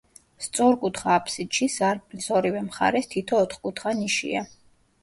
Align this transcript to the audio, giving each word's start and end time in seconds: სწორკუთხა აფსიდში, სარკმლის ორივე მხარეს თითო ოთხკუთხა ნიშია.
სწორკუთხა 0.45 1.11
აფსიდში, 1.17 1.67
სარკმლის 1.75 2.31
ორივე 2.39 2.65
მხარეს 2.71 3.13
თითო 3.15 3.45
ოთხკუთხა 3.45 3.97
ნიშია. 4.03 4.47